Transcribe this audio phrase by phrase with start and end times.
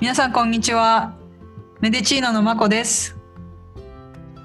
[0.00, 1.14] 皆さんこんにちは。
[1.82, 3.18] メデチーノのまこです。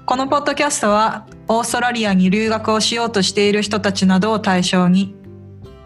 [0.04, 5.14] このポッドキャストはオーストラリアに留学をしようとしている人たちなどを対象に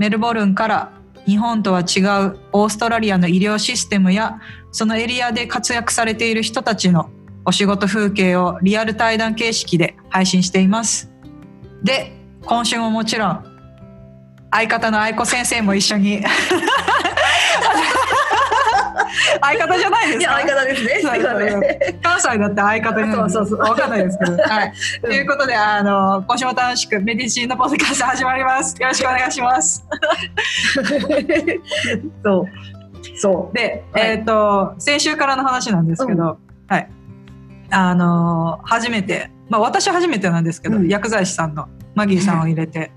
[0.00, 0.92] メルボルンから
[1.24, 4.40] 日本とは違うオーストラリアの医療システムや
[4.72, 7.08] そのエリアで活躍されている人たちの
[7.44, 11.12] お仕事風景をリアル対談形式で配信しています。
[11.84, 12.10] で
[12.44, 13.44] 今週ももちろん
[14.50, 16.24] 相方の愛子先生も一緒に
[19.40, 20.32] 相方じゃないですか？
[20.34, 21.98] 相方ですね。
[22.02, 24.36] 関西だって相方にそうそうそうわかんないですけど。
[24.42, 24.72] はい。
[25.02, 28.76] ということであの今週も楽しくメディシンのポッドキャスト始まります。
[28.80, 29.84] よろしくお願いします。
[32.24, 32.44] そう
[33.16, 36.88] そうで、はい、えっ、ー、と先週からの話なんですけど、うん、はい。
[37.70, 42.92] あの初めてまあ私初めてなんですけど、うん、薬剤師さんのマギーさんを入れて。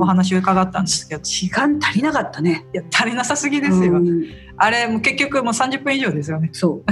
[0.00, 4.00] お話伺ったんですけど、時間足りなかったねいや足りなさすぎですよ、
[4.58, 6.50] あれも結局もう30分以上ですよね。
[6.52, 6.82] そ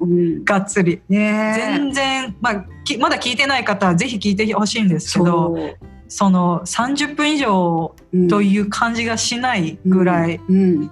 [0.00, 2.64] う、がっつり、ね、全然、まあ、
[2.98, 5.56] まだ聞いてない方はぜひ聞いてほしいんですけど
[6.08, 7.94] その30分以上
[8.28, 10.40] という感じがしないぐらい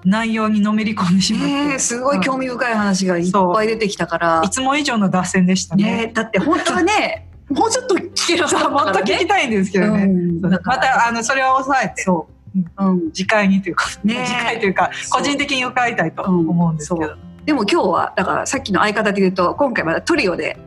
[0.05, 4.43] 内容にのめり込んでしまって、うんうん、すごい興味深い話がいっぱい出てきたから。
[4.45, 12.03] いつも以上の脱線でしたね、ね、だって本当はね もうちょっと聞けるかもっと聞きたいんですけどね、うん、またあのそれを抑えて。
[12.03, 12.38] そう、
[12.79, 20.59] うん、次回にというか、ね、次回というか個人的に伺いたいと思うんですけど、でも今日はだからさっきの相方で言うと今回まだトリオで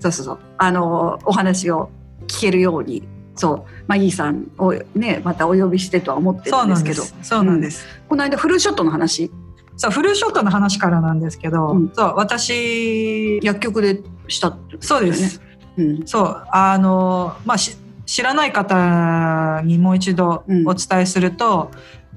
[0.00, 0.38] そうそうそう。
[0.58, 1.90] あのお話を
[2.26, 3.72] 聞けるようにそう。
[3.86, 7.02] マギーさんをねまたお呼びしてとは思ってるんですけど。
[7.22, 9.30] そうなんです、この間フルショットの話。
[9.76, 15.42] そうフルショットの話からなんですけど、うん、そう私薬局でしたね、そうです。
[15.76, 16.46] うん、そう。
[16.50, 17.58] あのまあ
[18.06, 21.70] 知らない方にもう一度お伝えすると、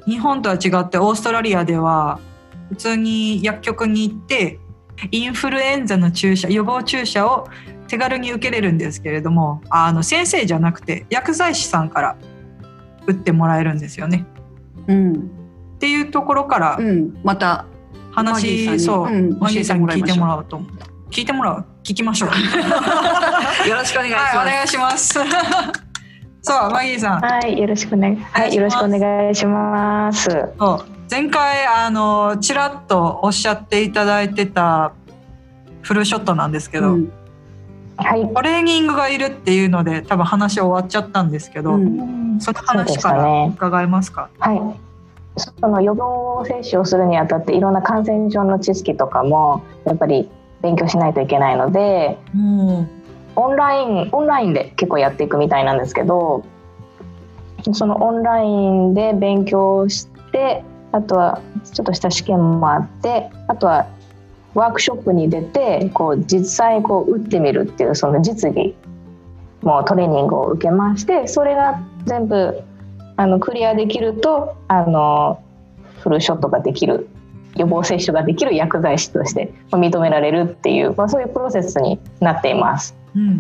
[0.06, 2.20] うん、日本とは違ってオーストラリアでは
[2.70, 4.60] 普通に薬局に行って
[5.12, 7.48] インフルエンザの注射予防注射を
[7.88, 12.18] 手軽に受けれるんですけれどもあの先生じゃなくて薬剤師さんから
[13.08, 14.26] 打ってもらえるんですよね。
[14.88, 17.66] うん、っていうところから、うん、また
[18.12, 20.72] 話そう、マギーさんに聞いてもらおうと思う。
[21.10, 21.66] 聞いてもらう？
[21.90, 22.30] 聞きましょう。
[23.68, 25.20] よろしくお願いします、はい、お願いします。
[26.42, 27.20] そうマギーさん。
[27.20, 30.30] はいよろしくお願いはいよろしくお願いします。
[31.10, 34.92] 前回あのちらっとおっしゃっていただいてた
[35.82, 37.12] フルショットなんですけど、うん、
[37.98, 44.62] はい、トレーニングがいるっていうので多分話終わっちゃったんですけど、うん、その話から伺えますか、ね、はい。
[45.38, 50.30] その予防接種をするにあたっていろんな感染症の知識とかもやっぱり
[50.62, 52.88] 勉強しないといけないので、うん、
[53.36, 56.44] オンラインオンラインで結構やっていくみたいなんですけど
[57.74, 63.88] そのオンラインで勉強してあとはちょっとした試験もあってあとは
[64.54, 68.76] ワークショップに出てこう実際こう打ってみるっていうその実技
[69.62, 72.62] もうトレーニングを受けましてそれが全部
[73.18, 75.44] あのクリアできるとあの
[76.00, 77.09] フルショットができる
[77.60, 82.96] 予防接種ができる薬剤師として認められるっていう、まあ、そういうプロセスになっています。
[83.16, 83.32] うんうんう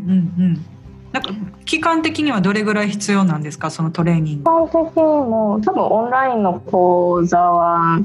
[0.43, 0.65] ん。
[1.11, 1.31] なんか
[1.65, 3.69] 期間的にはどれぐらい必要なんですか？
[3.71, 4.43] そのトレーニング。
[4.43, 7.99] 期間的にも多分オンラインの講座は、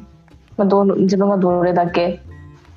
[0.57, 2.23] まあ、ど自分がどれだけ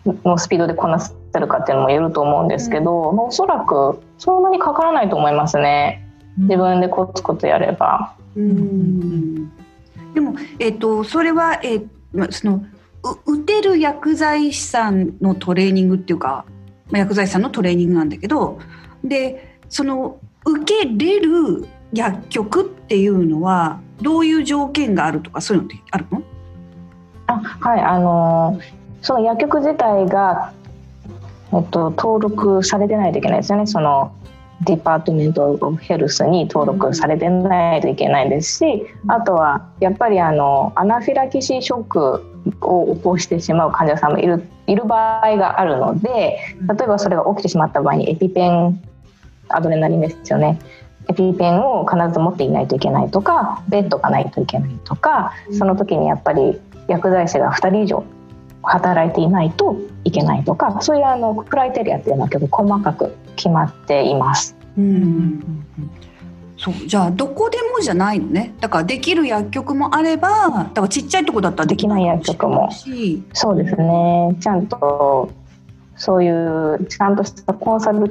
[0.06, 3.16] のスピードでこなせるかっていうのもよると思うんですけど、うん。
[3.16, 6.04] まあ、おそらくそんなにかからないと思いますね。
[6.38, 8.14] 自分でコツコツやれば。
[8.36, 9.50] うん、
[10.14, 12.64] でも、えーと、それは、えー、その
[13.26, 16.46] 打てる薬剤師さんのトレーニングっていうか、
[16.90, 18.60] ま、薬剤師さんのトレーニングなんだけど
[19.04, 26.22] でその受けれる薬局っていうのはどういう条件があるとかそういうのってあるの？
[27.28, 28.60] あはいあの
[29.02, 30.54] その薬局自体が、
[31.54, 33.68] えっと、登録されてないといけないですよね。
[33.68, 34.12] その
[34.66, 48.82] Department of Health に登録されてないといけないですし、あとはやっぱりあのアナフィラキシーショックを起こしてしまう患者さんもいるいる場合があるので例えばそれが起きてしまった場合にエピペン
[49.50, 50.60] アドレナリンですよね。
[51.10, 56.60] エピペンを必ず持っていないといけないとかベッドがないといけないとかその時にやっぱり
[56.90, 58.04] 薬剤師が2人以上
[58.62, 64.58] 働いていないといけないとかそういうあのクライテリアっていうのは結構細かく決まっています。
[64.78, 65.66] うん、
[66.58, 68.54] そうじゃあどこでもじゃないのね。
[68.60, 72.70] だからできる薬局もあればだからちっちゃいとこだったらできない薬局も。
[73.34, 74.36] そうですね。
[74.40, 75.30] ちゃんと
[75.96, 78.10] そういうちゃんとしたコンサル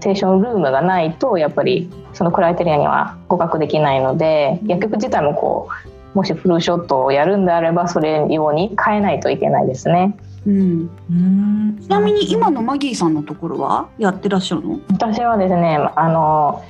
[0.00, 5.68] テーションルームがないとやっぱりそのクライテリアには合格できないので薬局自体もこ
[6.14, 10.16] うもしフルショットをやるんであればそれ用に変えないといけないですね。
[10.46, 11.78] うん、うん。
[11.82, 16.64] ちなみに今のマギーさんのところはやってらっしゃるの、私はですねあの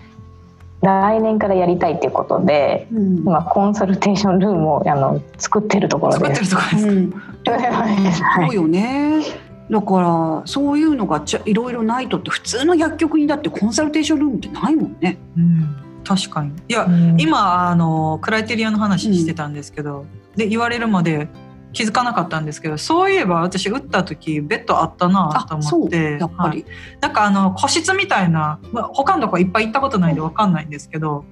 [0.83, 3.19] 来年からやりたいっていうことでうん。
[3.19, 6.55] 今コンサルテーションルームをあの作ってるところ作ってです。
[6.55, 8.49] るとこですか、うん、はい。
[8.49, 9.23] そうよね。
[9.69, 15.19] だからそういうのがちゃいろいろないとって普通の薬局にだってコンサルテーションルームってないもんね。
[15.37, 16.53] うん、確かに。
[16.69, 17.21] いや、うん。
[17.21, 20.07] 今あのクライテリアの話してたんですけど、
[20.37, 21.29] で言われるまで
[21.77, 26.63] 気づかなかったんですけどそういえば私打った時ベッドあったなと思ってやっぱり。
[26.63, 31.25] はいなんかあの個室みたいな、まあ、他のとこいっぱい行ったことないんでわかんないんですけど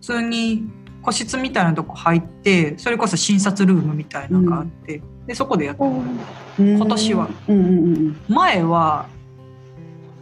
[0.00, 0.64] 通に
[1.02, 7.28] 個室みたいなとこ入ってそれこそ診察ルームみたいなのがあって、でそこでやってうん今年は。
[7.48, 9.06] うんうんうん前は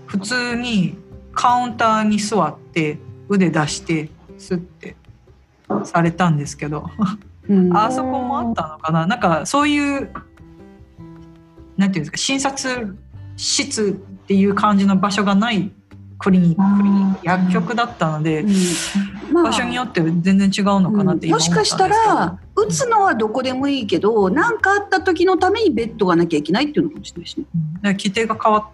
[0.07, 0.97] 普通に
[1.33, 2.99] カウンターに座って
[3.29, 4.97] 腕出してスッて
[5.85, 7.34] されたんですけどうん。
[7.75, 9.07] あそこもあったのかな？
[9.07, 10.11] なんかそういう
[11.77, 12.97] なんていうんですか診察
[13.37, 13.93] 室っ
[14.27, 15.71] ていう感じの場所がない
[16.19, 18.53] クリニッククリニック薬局だったのでうん。
[19.33, 19.45] まあ。
[19.45, 27.45] 場所によって全然違うのかなって今もしかしたら打つのはどこでもいいけど何かあった時のためにベッドがなきゃいけないっていうのかもしれないしね。
[27.53, 27.93] うん。
[27.93, 28.71] 規定が変わ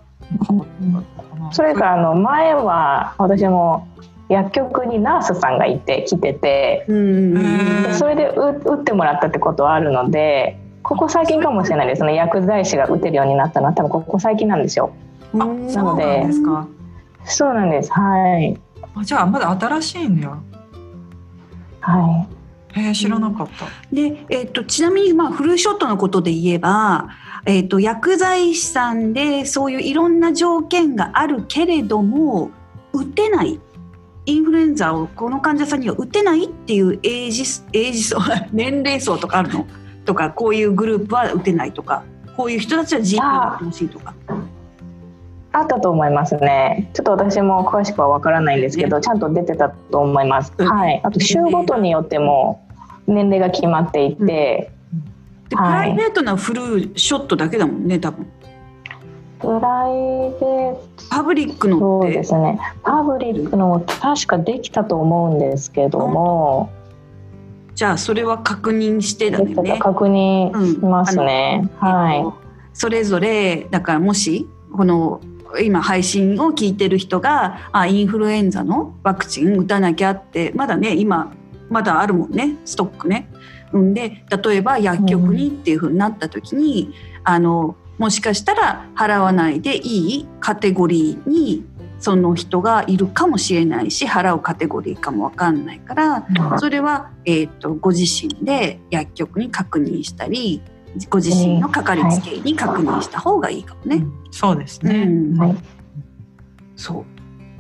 [0.47, 1.53] 変わったのかな。
[1.53, 3.89] それからあの前は私も
[4.31, 12.15] 薬局にナースさんがいて来ててそれで打打ってもらったってことはあるのでここ最近かもしれないですね。
[12.15, 14.93] 薬剤師が打てるようになったのは多分ここ最近なんですよ。
[15.35, 16.69] あうんそうなんですか。
[17.25, 17.93] そうなんです。
[17.93, 18.59] はい。
[18.95, 20.39] あじゃあまだ新しいんや。
[21.81, 22.27] は
[22.73, 27.09] へえ知らなかった、で、えっとちなみに、まあ、フルショットのことで言えば、
[27.47, 32.51] えっと薬剤師さんでそういういろんな条件があるけれども
[32.93, 33.59] 打てない
[34.31, 38.19] インフルエンザをこの患者さんには打てないっていうエイジスエイジ層
[38.53, 39.67] 年齢層とかあるの？
[40.05, 42.03] とかこういうグループは打てないとか。
[42.37, 44.13] こういう人たちは GP が打ってほしいとか。
[44.13, 44.15] い
[45.53, 46.89] あったと思いますね。
[46.95, 50.67] ちょっと私も詳しくは分からないんですけど、ちゃんと出てたと思います、うん。
[50.67, 51.01] はい。
[51.03, 52.65] あと週ごとによっても
[53.07, 54.71] 年齢が決まっていて、で
[55.51, 55.89] プはい。
[55.89, 58.27] ライベートなフルショットだけだもんね多分。
[59.41, 59.93] プライ
[60.39, 60.77] ベー
[61.11, 62.59] パブリックのそうですね。
[62.83, 66.71] パブリックのも確かできたと思うんですけども、
[67.75, 69.79] じゃあそれは確認してだね。
[69.79, 69.93] か。
[69.93, 72.35] 確認しますね、はい、えっと
[72.73, 75.21] それぞれだからもしこの
[75.61, 81.33] 今配信を聞いてる人があインフルエンザのワクチン打たなきゃってまだね今
[81.69, 82.57] まだあるもんね。
[82.65, 83.31] ストックね。
[83.73, 86.93] うんで例えば薬局にっていうふうになった時に、
[87.25, 91.67] あのもしかしたら払わないでいいカテゴリーに
[91.99, 96.27] その人がいるかもしれないし払うカテゴリーかもわかんないから
[96.59, 100.63] それは、えー、とご自身で薬局に確認したり
[101.11, 103.97] ご自身のかかりつけ医に確認した方がいいかもね。
[103.97, 104.13] うん。
[104.33, 105.39] そうですね、うん。
[105.39, 105.57] はい。
[106.77, 107.05] そう。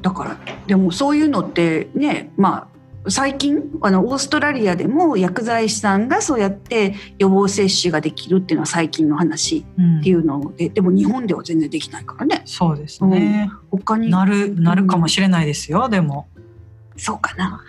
[0.02, 10.00] だからでもそういうのってねまあ最近あのオーストラリアでも薬剤師さんがそうやって予防接種ができるっていうのは最近の話うん。
[10.00, 12.43] っていうのででも日本では全然できないからね。
[12.44, 14.11] そうですね、他に？
[14.11, 16.29] なるなるかもしれないですよでも。
[16.97, 17.62] そうかな。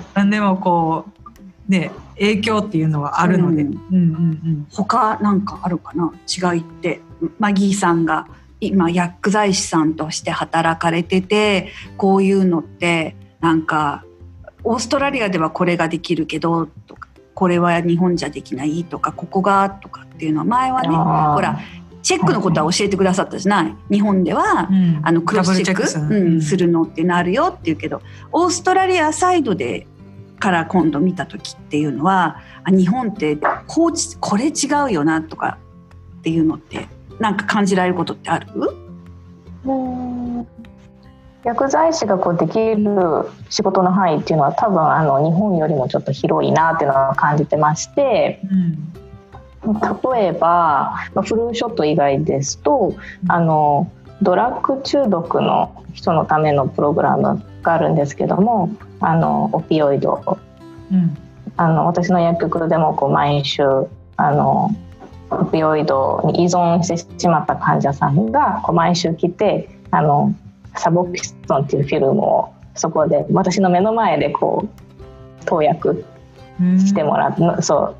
[0.14, 1.04] 何でもこ
[1.68, 3.98] うね影響っていうのはあるので、ううんん、うんう
[4.50, 4.66] ん。
[4.70, 6.10] 他なんかあるかな？
[6.26, 7.02] 違いって。
[7.38, 8.26] マギーさんが
[8.60, 14.04] 今薬剤師さんとして働かれててこういうのってなんか
[14.64, 21.60] オーストラリアではこれができるけどとかこれは日本じゃできないとかここがとかっていうのは前はねほら
[22.02, 23.76] チェックのことは教えてくださったじゃない？
[23.90, 25.00] 日本ではうん。
[25.02, 26.14] あのクロスチェック？
[26.14, 29.86] うん、するのってなるよって言うけどオーストラリアサイドで
[30.38, 33.36] から今度見た時っていうのはあ日本って
[33.66, 34.52] こうちこれ違
[34.86, 35.58] うよなとか
[36.18, 36.88] っていうのって
[37.18, 38.46] なんか感じられることってある？
[39.64, 40.46] うん。
[41.44, 42.84] 薬剤師がこうできる
[43.48, 48.92] 仕事の範囲っていうのは多分あの日本よりもちょっと広いなっていうのは感じてましてうん
[50.14, 52.94] 例えばまあフルーショット以外ですと
[53.28, 58.70] あのドラッグ中毒の人のためのプログラムがあるんですけども
[59.00, 60.38] あのオピオイド
[60.92, 61.16] うん。
[61.56, 63.62] あの私の薬局でもこう毎週
[64.16, 64.70] あの
[65.30, 70.34] オピオイドに依存してしまった患者さんがこう毎週来てあの
[70.76, 76.04] サボピストンっていうフィルムをそこで私の目の前でこう投薬
[76.60, 77.96] うんしてもらって、そう。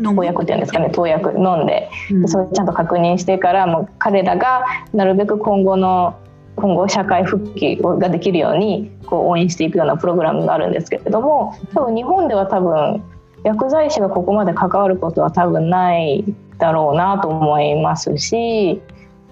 [0.00, 2.28] 飲投薬っていうんですかね投薬飲んでうん。
[2.28, 6.16] それちゃんと確認してからもう彼らがなるべく今後の
[6.54, 13.02] 今後社会復帰をができるようにこう応援していくようなプログラムがあるんですけれども多分日本では多分
[13.44, 16.24] 薬剤師がここまで関わることは多分ない
[16.58, 18.80] だろうなと思いますし、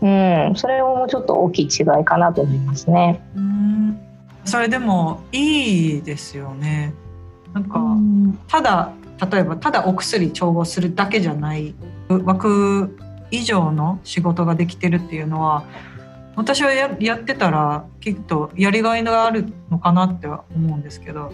[0.00, 3.22] うん、それもちょっと大きい違いかなと思いますね。
[3.36, 4.00] うん
[4.44, 6.94] それでもいいですよね。
[7.52, 8.92] なんか、うん、ただ
[9.30, 11.74] 例えばただお薬調合するだけじゃない
[12.08, 12.96] 枠
[13.30, 15.64] 以上の仕事ができてるっていうのは
[16.36, 21.32] 私はややってたらきっとやりがいがあるのかなっては思うんですけど。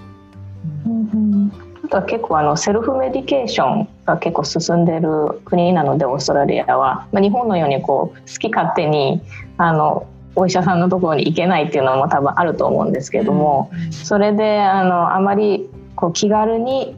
[0.86, 9.20] うん、うんあとは結構あのセルフメディケーションが結構進んでる国なのでオーストラリアは、まあ、日本のようにこう好き勝手に
[9.58, 16.96] あのお医者さんのところに行けないっていうのも多分あると思うんですけれども、それであのあまりこう気軽に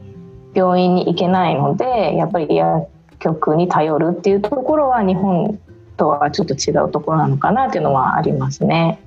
[0.53, 2.87] 病院に行けないのでやっぱり薬
[3.19, 5.59] 局に頼るっていうところは日本
[5.97, 9.01] とはちょっと違うところなのかなっていうのはありますね。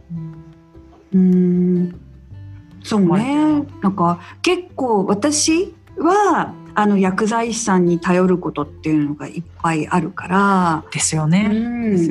[1.15, 1.99] うん。
[2.83, 3.65] そうね。
[3.83, 10.85] なんか結構私はあの薬剤師さんに頼ることっていうのがいっぱいあるから。
[10.93, 11.51] ですよね。
[11.53, 11.59] う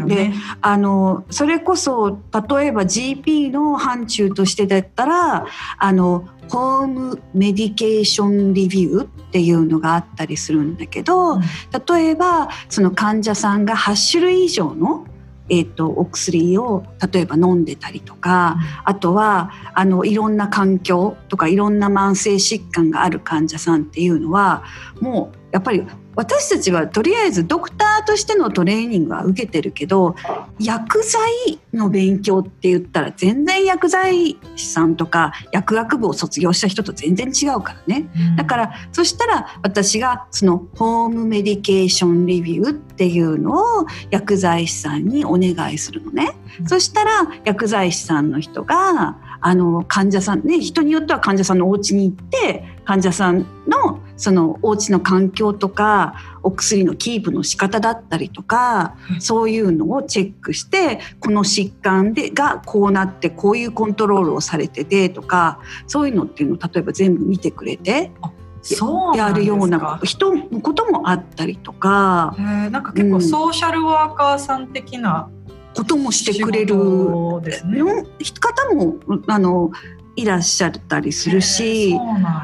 [0.04, 5.46] ん、であのそれこそ例えば GP の範疇としてだったら
[5.78, 15.06] あのホームメディケーションリビューっていうのがあったりするんだけど、うん、例えばその患者さんが8種類以上の
[15.50, 24.64] えーと、お薬を例えば飲んでたりとか、あとはあのいろんな環境とかいろんな慢性疾患がある患者さんっていうのは
[25.00, 25.84] もうやっぱり
[26.18, 30.16] 私たちはとりあえずドクターとしてのトレーニングは受けてるけど
[30.60, 31.22] 薬剤
[31.74, 68.12] の勉強って言ったら全然薬剤師さんとか薬学部を卒業した人と全然違うからね、うん、だからそしたら私がそのホームメディケーションレビューっていうのを薬剤師さんにお願いするのね、うん、そしたら薬剤師さんの人があの患者さんね人によっては患者さんのお家に行って患者さんのそのお家の環境とかお薬のキープの仕方だったりとか、そういうのをチェックしてこの疾患でがこうなってこういうコントロールをされててとかそういうのっていうのを例えば全部見てくれて。
[68.64, 72.36] そうやるような人のこともあったりとか。
[72.38, 75.30] なんか結構ソーシャルワーカーさん的な
[75.78, 76.82] こともしてくれる、ね、
[78.40, 78.96] 方も
[79.28, 79.72] あの
[80.16, 81.96] いらっしゃったりするし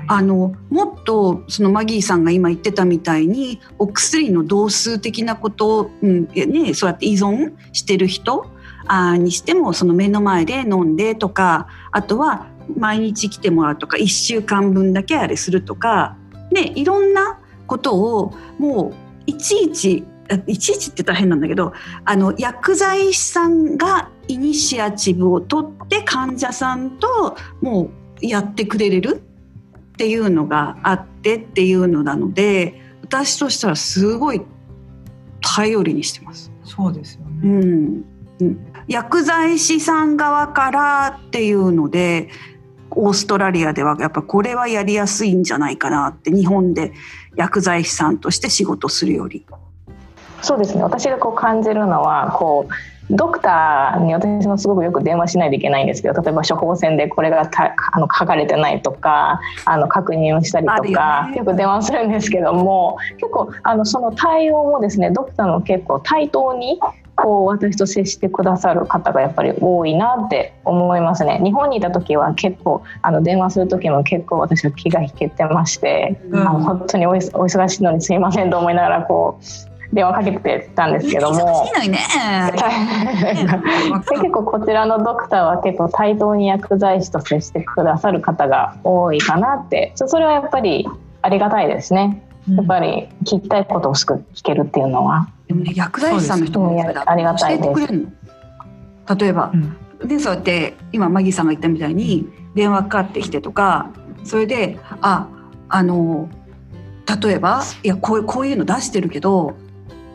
[0.07, 8.45] あのもっとそのマギーさんが今言ってたみたいにお薬の同数的なことを、うんね、そうやって依存してる人
[8.85, 12.47] あにしてもその目の前で飲んでとかあとは
[12.77, 16.15] 毎日来てもらうとか1週間分だけあれするとか、
[16.51, 18.93] ね、いろんなことをもう
[19.25, 20.05] いちいち
[20.47, 21.73] いちいちって大変なんだけど
[22.05, 27.89] あの薬剤師さんがイニシアチブを取って患者さんとも
[28.21, 29.21] うやってくれる
[29.93, 34.41] っていうのがあってっていうのなので私としたらすごい
[35.41, 36.51] 頼りにしてます。
[36.63, 38.05] そうですよね、うん
[38.39, 42.29] うん、薬剤師さん側からっていうので
[42.89, 46.93] オーストラリアではやっぱこれはやりやすいんじゃないかなって日本で
[47.35, 49.45] 薬剤師さんとして仕事するより。
[50.43, 50.83] そうですね。
[50.83, 52.73] 私がこう感じるのはこう
[53.09, 66.79] ドクターに私もすごくよく電話しないといけないんですけど例えば処方箋でこれがたあの書かれてないとかあの確認をしたりとかよ,、く電話するんですけども結構あのその対応もですねドクターも結構対等に
[67.15, 81.65] こう私と接してくださる方がやっぱり多いなって思いますね日本にいた時は結構あの電話する時も結構私は気が引けてまして、うん、あの本当にお忙しいのにすいませんと思いながらこう電話かけてたんですけども。
[84.09, 89.91] 結構こちらのドクターは結構対等に薬剤師と接してくださる方が多いかなって。
[89.95, 90.87] それはやっぱり
[91.21, 92.23] ありがたいですね。
[92.49, 95.29] やっぱり聞きたいことをすぐ聞けるっていうのは。
[95.47, 96.71] でもね、薬剤師さんの人も
[97.05, 98.23] ありがたいです。
[99.19, 103.91] 例えば、うん、でそうやって今マギーさんが言ったみたいに電話かかってきてとか
[104.23, 105.27] それであ
[105.69, 106.29] あの
[107.21, 109.55] 例えばいやこうこういうの出してるけど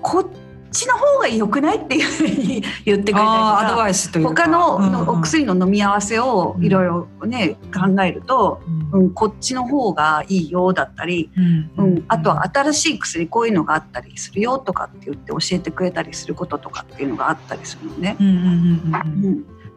[0.02, 0.26] こっ
[0.71, 8.61] ちの方が良くないっていうふうに言ってくれたりとかアドバイスという他のお薬の飲み合わせをいろいろね、うん、考えると、
[8.93, 18.17] うん、うん、こっちの方がいいよだったり、うん、うん、あとは新しい薬こういうのがあったりするよとかって言って教えてくれたりすることとかっていうのがあったりするのね。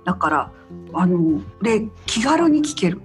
[0.04, 0.52] だから
[0.94, 3.02] あので気軽に聞ける。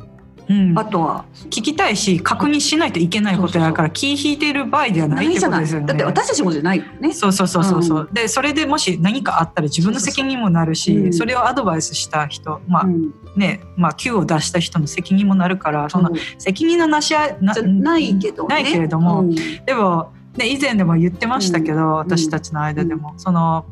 [0.48, 5.86] うん、あとは聞きたいし確認しないといけないことやから気引いてる場合ではないってことですよね。
[5.86, 7.12] だって私たちもじゃないよね。
[7.12, 19.28] そうそうそうそうそう、うん、でそれでもし何かあったら自分の責任もなるし、それをアドバイスした人まあ、うん、ねまあ Q を出した人の責任もなるからその責任のなし合いなないけど、ね、ないけれども、
[19.64, 23.64] でもで以前でも言ってましたけど、私たちの間でも、その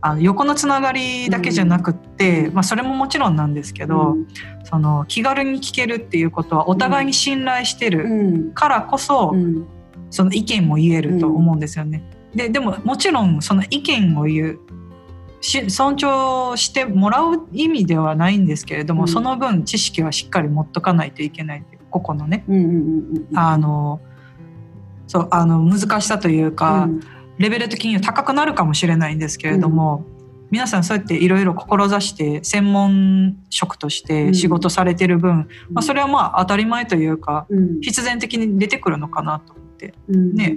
[0.00, 4.16] あの横のつながりだけじゃなくって、まあ、それももちろんなんですけど、
[4.64, 8.52] その気軽に聞けるっていうことはお互いに信頼してうるん。
[8.52, 9.66] からこそ、うん。
[10.10, 12.02] その意見も言えると思うんですよね。
[12.34, 14.58] ででももちろんその意見を言う
[15.40, 19.08] し尊重してもらう意味ではないんですけれども、うん。
[19.08, 22.44] その分知識はしっかり持っとかないといけないっていう個々のね
[25.46, 27.00] の難しさというか、うん
[27.38, 30.04] レベル的には高くなるかもしれないんですけれども、
[30.50, 37.80] 皆さんそうやっていろいろ志して専門職として仕事されてる分、まあ、それはまあ当たり前というかうん。
[37.80, 39.94] 必然的に出てくるのかなと思って。
[40.08, 40.34] うん。
[40.34, 40.56] ね。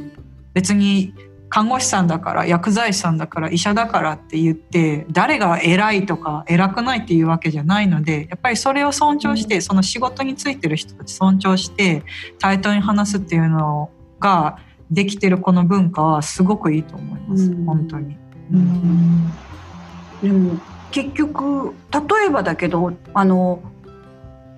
[0.53, 1.13] 別に
[1.49, 12.03] 看護師さんだから薬剤師さんだから医者だからって言って誰が偉いとか偉くないっていうわけじゃないのでやっぱりそれを尊重して、その仕事についてる人たち尊重して
[12.37, 14.59] 対等に話すっていうのが
[14.91, 18.17] できてるこの文化はすごくいいと思います、うん本当に。
[18.51, 19.31] うん
[20.21, 20.55] でも
[20.91, 23.61] 結局例えばだけどあの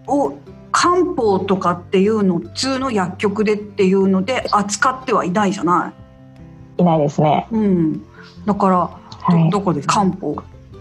[0.07, 0.33] お
[0.71, 5.93] 漢方とかっていうの普通の薬局でっていうので扱ってはいないじゃな
[6.79, 7.47] いないですね。
[7.51, 7.55] い。
[7.55, 8.01] うん、
[8.45, 9.49] だからはい。
[9.51, 9.95] どこですか？
[9.95, 10.35] 漢方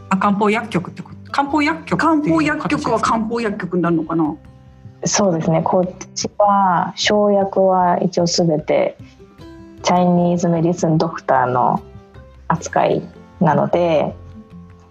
[0.09, 1.33] あ漢方薬局ってこと？
[1.33, 4.37] 漢方薬局漢方薬局は漢方薬局になるのかな？
[5.05, 5.63] そうですね。
[5.63, 8.97] こっちは生薬は一応すべて
[9.83, 11.83] チャイニーズメディスンドクターの
[12.49, 13.03] 扱い
[13.41, 14.15] なので、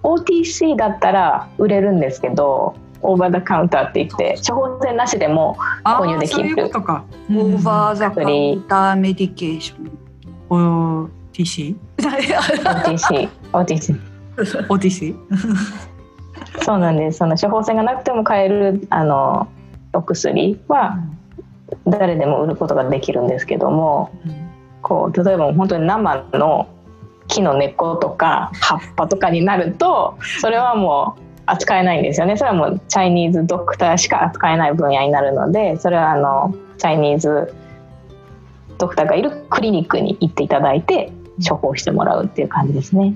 [0.03, 6.65] OTC だったら売れるんですけど、オーバーダカウンターって言って処方箋なしでも購入できる。
[6.65, 9.91] オーバーザカウ薬ンターメディケーション。
[10.49, 11.75] ー OTC?
[11.97, 13.99] OTC OTC
[14.67, 15.15] OTC?
[16.61, 17.19] そうなんです。
[17.19, 19.47] その処方箋がなくても買えるあの
[19.93, 20.99] お薬は
[21.87, 24.11] 誰でも売ることができるんですけども。
[24.81, 26.69] こう例えば本当に生の
[27.27, 37.53] 木の根っことか葉っぱとかになるとそれはもう扱えないんですよねそれはもうチャイニーズドクターしか扱えない分野になるのでそれはあのチャイニーズ
[38.77, 41.11] ドクターがいるクリニックに行っていただいて
[41.47, 43.15] 処方してもらうっていう感じですね。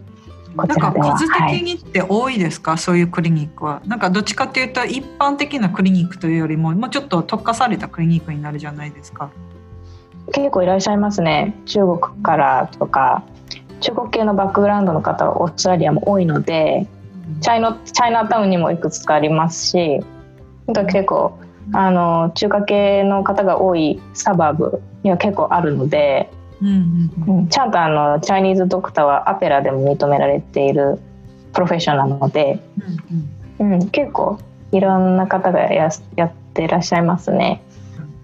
[0.56, 1.18] こなんかちらでは。
[1.18, 3.82] 数はい、的にって多いですか、そういうクリニックは。
[3.86, 9.30] なんかどっちかっていうと一般的なクリニックというよりももうちょっと特化されたクリニックになるじゃないですか。
[10.32, 11.54] 結構いらっしゃいますね。
[11.66, 13.24] 中国からとか
[13.82, 16.88] 中国系のバックグラウンドの方はオーストラリアも多いので
[17.42, 20.00] チャイナチャイナタウンにもいくつかありますし
[20.68, 21.38] なんか結構
[21.74, 26.30] あの中華系の方が多いサバーブには結構あるので、
[26.62, 27.40] うんうんうん。
[27.40, 31.00] うんちゃんとあのチャイニーズドクターはアペラでも認められている
[31.54, 32.60] プロフェッショナルなので、
[33.60, 34.40] うん、結構
[34.72, 37.62] いろんな方がややってらっしゃいますね。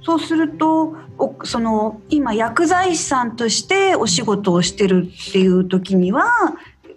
[0.02, 0.96] そうするとお
[1.44, 6.32] その今薬剤師さんとしてお仕事をしてるっていう時には、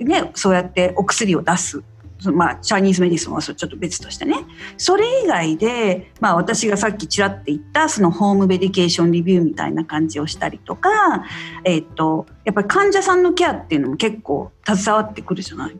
[0.00, 1.82] ね、そうやってお薬を出す。
[2.30, 4.36] まあ、 Chinese medicine はちょっと別としてね
[4.76, 11.24] それ以外で、まあ、私がさっきちらって言ったその home medication review みたいな感じをしたりとか、
[11.64, 15.76] えっとやっぱり患者さんのケアっていうのも結構携わってくるじゃない。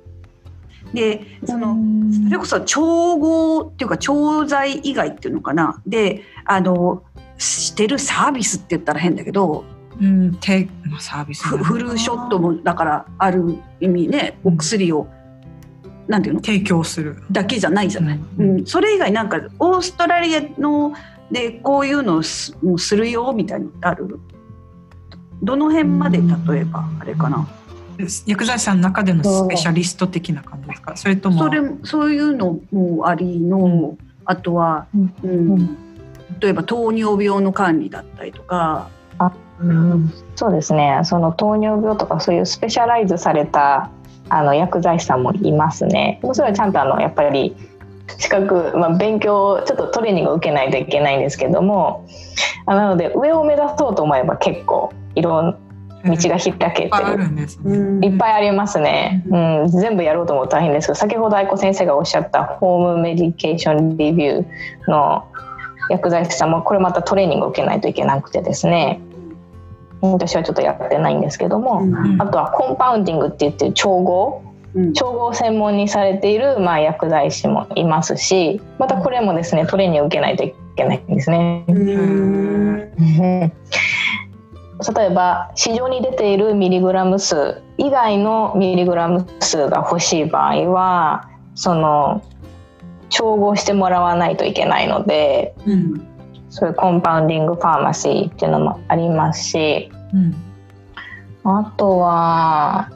[0.92, 1.76] でその
[2.26, 7.02] それこそ調合っていうか調剤以外っていうのかなであの
[7.38, 9.64] してるサービスって言ったら変だけど
[10.00, 15.06] うん、てまあサービスフ flu shot もだからある意味ねお薬を
[16.08, 16.40] なんていうの？
[16.42, 17.22] 提供する。
[17.30, 18.56] だけじゃないじゃない、ううん。
[18.62, 20.94] んそれ以外なんかオーストラリアの
[21.30, 24.18] でこういうのをすもうするよみたいなのってある？
[25.42, 27.46] どの辺まで例えばあれかな？
[28.26, 30.96] 薬剤師さんの中でのスペシャリスト的な感じですか？
[30.96, 35.14] それともそれそういうのもありの、あとは、うん。
[35.22, 35.30] うん。
[35.30, 35.78] うん
[36.42, 38.90] 例えば糖尿病の管理だったりとか、
[39.62, 40.12] うん。
[40.34, 41.00] そうですね。
[41.04, 43.90] その糖尿病とかそういうスペシャライズされた
[44.28, 46.18] あの薬剤師さんもいますね。
[46.20, 47.56] でもそれはちゃんとあのやっぱり
[48.18, 52.06] 資格、まあ、勉強ちょっとトレーニングを受けないといけないんですけども
[52.66, 55.58] あなので上を目指そうと思えば結構いろんな
[56.04, 57.18] 道が開けていっぱいある。
[57.18, 58.00] るん。
[58.00, 58.08] ね。
[58.08, 65.28] いっぱいありますね、うん、全部やろうと思うと大変ですけど先ほど愛子先生がおっしゃったホームメディケーションレビューの
[65.90, 69.00] 薬剤師さんもこれまたトレーニングを受けないといけなくてですね。
[70.00, 72.20] 私はちょっとやってないんですけども、うん。
[72.20, 74.42] あとはコンパウンディングって言って調合。
[74.74, 74.92] うん。
[74.94, 81.64] 調合を専門にされているまあ薬剤師もいますしまたこれもですねトレーニングを受けないといけないんですね。
[81.68, 82.92] うん。
[84.96, 92.22] 例えば市場に出ているミリグラム数以外のミリグラム数が欲しい場合はその
[93.12, 96.08] 調合してもらわないといけないのでうん。
[96.50, 100.34] そういうコンパウンディングファーマシーっていうのもありますしうん
[101.44, 102.88] あとは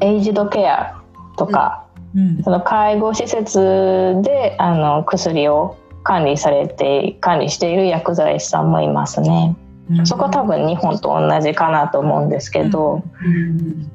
[0.00, 1.00] エイジドケア
[1.38, 2.42] とか、うん。
[2.42, 9.56] その介護施設であの薬を管理されて管理している薬剤師さんもいますね。
[9.90, 10.06] うん。
[10.06, 13.90] そこは多分日本と同じかなと思うんですけど、うん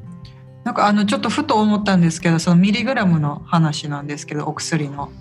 [0.64, 5.12] なんかあのちょっとふと思ったんですけどそのミリグラムの話なんですけどお薬の。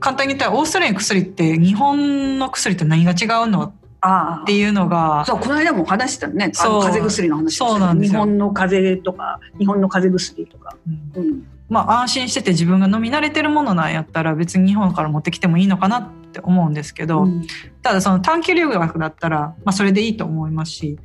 [0.00, 3.64] 簡単に言ったらオーストラリアの薬って日本の薬と何が違うの？
[3.64, 4.42] っあ。
[4.46, 5.24] ていうのが。
[5.26, 6.52] そうこの間も話したね。
[6.54, 6.72] あそう。
[6.74, 8.20] の風邪薬の話そうなんですよ。
[8.20, 11.46] 日本の風邪とか日本の風邪薬とか、うんうん。
[11.68, 17.46] まあ安心してて自分が飲み慣れてるものなんやったら別に日本から持ってきてもいいのかなって思うんですけど、うん。
[17.82, 20.98] ただその短期留学だったら、まあ、それでいいと思いますし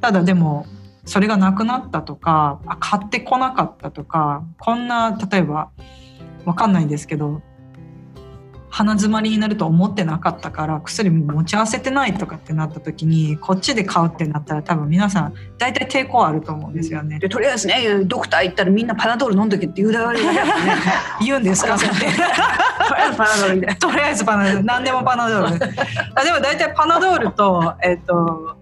[0.00, 0.66] ただでも
[1.08, 5.70] それがなくなったとかあ買ってこなかったとかこんな例えば
[6.44, 7.40] わかんないんですけど
[8.70, 17.18] 鼻詰まりになると思ってなかったから薬持ち合わせてないとかってなった時にこっちで買うってなったら多分皆さん大体抵抗あると思うんですよね。
[17.18, 20.74] でとりあえずねドクター行ったらみんなパナドール飲んどけって言うだけだからね
[21.24, 21.78] 言うんですか？
[21.78, 21.90] とり
[23.02, 23.76] あえずパナドールみたいな。
[23.76, 24.64] とりあえずパナドール。
[24.64, 25.64] 何でもパナドール。
[26.14, 28.56] あでも大体パナドールと,、えっとまあ、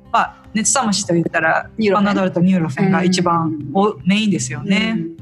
[0.56, 4.96] 熱冷ましと言ったらパナドールとニューロフェンが一番おメインですよね。
[4.96, 5.16] うん。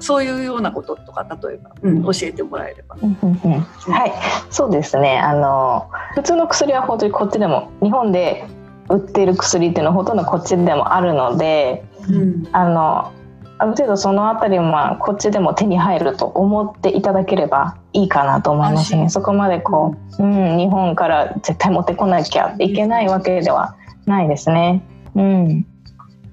[0.00, 2.96] そういうようなこととか例えば、うん、教えてもらえれば。
[3.02, 3.60] うんうんうん。
[3.92, 4.12] はい。
[4.50, 5.18] そうですね。
[5.18, 8.46] あの普通の薬は本当にこっちでも日本で
[8.88, 12.48] 売っている薬っていうのはほとんどこっちでもあるのでうん。
[12.52, 13.12] あの
[13.60, 19.10] ある程度そのあたりもまあこっちでも手に入ると思っていただければいいかなと思いますね。
[19.10, 23.74] そこまでこう、うん、日本から絶対持ってこなきゃいけないわけでは
[24.08, 24.82] ないですね。
[25.14, 25.66] うん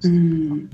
[0.02, 0.70] うん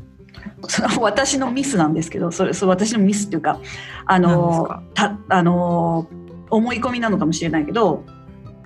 [0.69, 3.61] その私のミスなんですけどそれそれ私のミスっていうか
[4.07, 4.83] あのか？
[4.95, 6.09] たあの
[6.51, 8.05] 思い込みなのかもしれないけど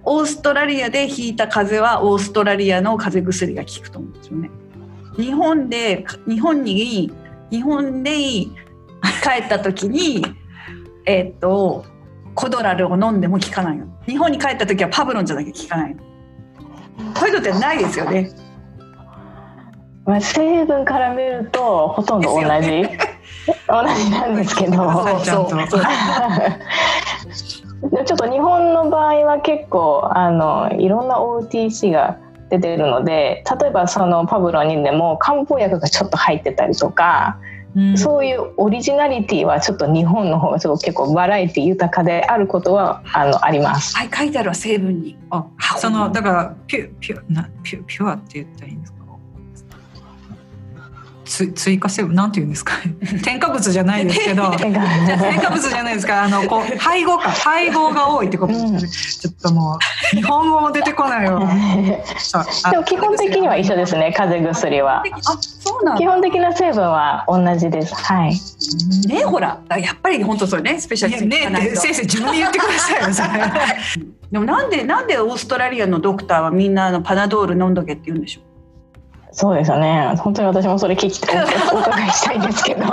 [0.05, 4.51] オーストラリアで引いた風邪はオーストラリアの風邪薬が効くと思うんですよね。
[5.17, 7.11] 日本で日本に
[7.51, 8.51] 日本で帰
[9.45, 10.25] った時に
[11.07, 11.85] えっと
[12.35, 13.87] コドラルを飲んでも効かないの。
[14.07, 16.03] 日本に帰った時はパブロンじゃなきゃ効かないの。
[17.15, 18.31] こういうのってないですよね。
[20.05, 24.77] まあ、成分から見るとほとんど同じ、同じなんですけど。
[28.05, 37.56] ちょっと日本の場合は結構あのいろんな OTC が出てるので例えばそのパブロニンでも漢方薬がちょっと入ってたりとか、うん
[37.97, 43.95] そういうオリジナリティはちょっと日本の方がちょっと結構バラエティ豊かであることはあのあります。
[43.97, 45.17] はい、書いてあるわ成分に。
[45.31, 45.45] あ
[45.79, 48.96] そのだからピュピュなピュピュアって言ったらいいんですか？
[51.27, 52.73] つ追加成分なんて言うんですか？
[53.23, 54.81] 添加物じゃないですけど 添加
[55.51, 55.69] 物。
[55.69, 56.23] じゃないですか？
[56.23, 58.53] あのこう配合か配合が多いってこと。
[58.53, 58.89] ですよね、うん。
[58.89, 59.79] ちょっとも
[60.13, 61.39] う日本語も出てこないよ
[62.71, 65.03] でも基本的には一緒ですね風邪薬は。
[65.03, 66.01] あ、そうなんだ。
[66.01, 67.95] 基本的な成分は同じです。
[67.95, 68.35] はい。
[69.09, 73.29] ね、ほら、やっぱり本当そうね、スペシャリストね先生自分で言ってくださいよそれ。
[74.31, 78.45] でもなんでなんでオーストラリアのドクターはみんなあのパナドール飲んどけって言うんでしょう？
[79.37, 80.15] そうですよね。
[80.17, 81.45] 本当に私もそれ聞きたい、
[81.75, 82.85] お伺いしたいんですけど。
[82.85, 82.89] うん、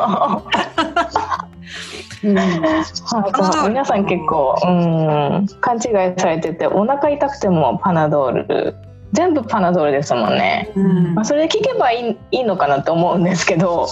[2.38, 5.82] はい、皆さん結構、うん、勘違い
[6.18, 8.76] されてて、お腹痛くてもパナドール。
[9.14, 10.72] 全部パナドールですもんね。
[10.76, 13.88] うんまあ、それで聞けばいい、いいのかなと思うんですけど。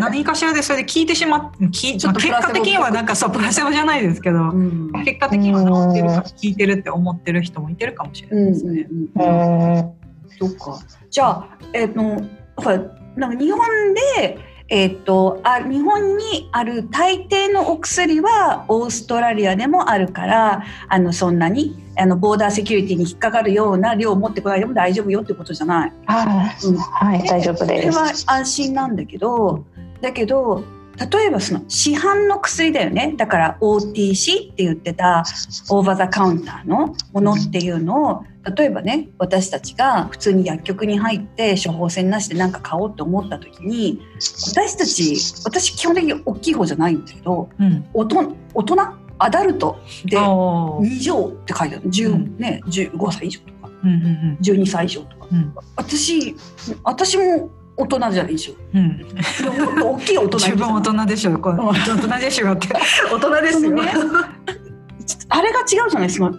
[0.00, 8.86] 何かしらでそれで聞いてしまって結果的にはなんかそうプラセボじゃないですけど、うん結果的には治ってる聞いてるって思ってる人もいてるかもしれうんないですね。
[9.14, 9.92] ううんん。
[10.38, 10.78] そっか。
[11.10, 12.00] じゃあ、えっ、と、
[12.56, 12.78] ほら、
[13.16, 13.60] なんか日本
[14.18, 25.92] で、えっ、と、あ、日本にある大抵のお薬はオーストラリアでもあるから、あの、そんなに、あの、ボーダーセキュリティに引っかかるような量を持ってこないでも大丈夫よってことじゃない。
[26.06, 27.98] はい、うんはい、大丈夫それです。
[27.98, 29.66] は安心なんだけど、
[30.00, 30.64] だけど、
[31.10, 33.14] 例えばその市販の薬だよね。
[33.16, 35.24] だから OTC って言ってた
[35.70, 38.24] オーバーザカウンターのものっていうのを、
[38.56, 47.84] 例えばね、私たちが普通に薬局に入って処方箋なしで何か買おうと思った時に、私たち、私基本的に大きい方じゃないんだけど、うん。
[47.94, 48.34] 大人、
[49.18, 51.88] アダルトでおー2錠って書いてある。
[51.88, 55.28] 10うんね、15歳以上とか、うんうん12歳以上とか。
[55.30, 56.36] うん私、
[56.82, 58.54] 私も大人じゃないでしょ。
[58.74, 59.00] うん。
[59.82, 61.38] 大きい大人十分大人でしょ。
[61.38, 62.68] これ大人でしょって。
[63.10, 63.92] 大人ですよ、ね。
[65.28, 66.32] あれが違うじゃないですか。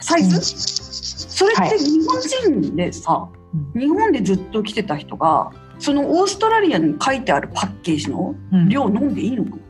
[0.00, 2.20] サイズ、それって日本
[2.60, 3.28] 人でさ、
[3.74, 8.68] 日本でずっと来てた人がそのオーストラリアに書いてあるパッケージのうん。
[8.68, 9.62] 量飲んでいいのかうん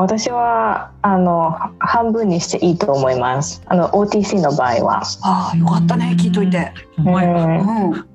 [0.00, 3.62] 私はあの半分にしていいと思います。
[3.66, 5.02] あの OTC の場合は。
[5.22, 6.16] ああよかったね。
[6.18, 6.72] 聞いといて。
[6.96, 7.06] うん。
[7.06, 8.06] うん。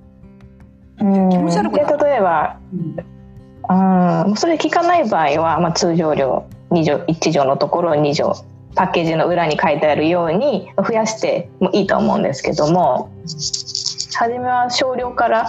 [1.00, 1.30] うん。
[1.30, 2.58] 気持ち悪くで例えば、
[3.70, 8.34] うん、それ聞かない場合は、まあ、通常量2錠1錠のところを2錠
[8.74, 13.12] パッケージの裏に書いてあるように増やしてもいいと思うんですけども。
[14.18, 15.48] 初めは少量からうん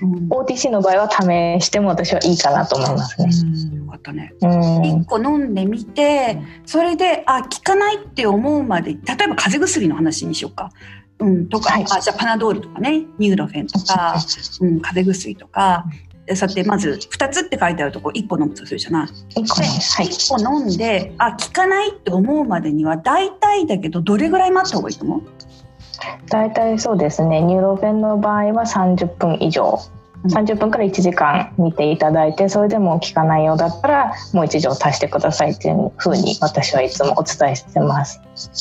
[0.00, 3.76] OTC の場合は試しても私はいいかなと思いますね。
[3.76, 4.32] よかったね。
[4.40, 4.84] うん。
[5.02, 10.70] 一個飲んでみて、それであ効かないって思うまで例えば風邪薬の話にしようか。
[11.18, 11.84] うん、とか、はい。
[11.90, 14.14] あじゃあ Panadol とかね Nurofen とか、
[14.60, 15.84] うん、風邪薬とか。
[16.26, 19.08] でそうやってまず2つって書いてあるとこ1個飲むとするじゃない。
[19.30, 20.06] 一個ねはい。
[20.06, 25.22] 1個飲んであ効かないって思うまでには大体だけどどれぐらい待った方がいいと思う？
[26.28, 27.40] 大体そうですね。
[27.40, 29.78] Nurofen の場合は30分以上。
[30.24, 30.30] うん。
[30.30, 38.20] 30分から1時間見ていただいてそれでも効かないようだったらもう1錠足してくださいっていうふうに私はいつもお伝えしてます。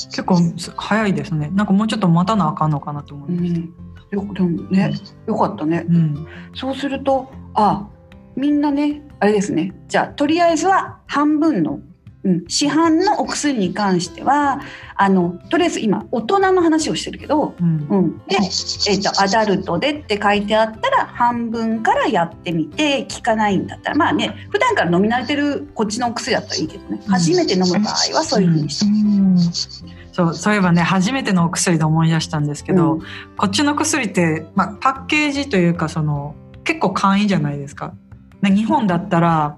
[0.09, 0.37] 結構
[0.77, 1.49] 早いですね。
[1.53, 3.73] なんかもうちょっと待たなあかんのかなと思ういます、ん、
[4.11, 4.93] よでもね、
[5.27, 5.85] よかったね。
[5.89, 6.27] うん。
[6.53, 7.87] そうするとあ
[8.35, 9.73] みんなねあれですね。
[9.87, 11.79] じゃあとりあえずは半分の、
[12.23, 14.59] うん、市販のお薬に関しては
[14.95, 17.87] あのとりあえず今大人の話をしてるけど、うん。
[17.89, 27.01] うん、で、えー、とアダルトでって書いてあったら半分からやってみて効かないんだったらまあね普段から飲み慣れてるこっちのお薬だったらいいけどね。
[27.01, 27.11] うん。
[27.11, 32.99] 初めて飲む場合はそういうふうにして、そうそういえばね初めてのお薬で思い出したんですけど、うん。
[33.37, 37.93] こっちの薬って、まあ、パッケージというかその結構簡易じゃないですか。
[38.41, 39.57] ね日本だったら